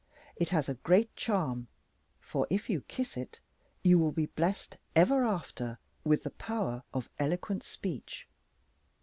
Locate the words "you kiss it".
2.71-3.39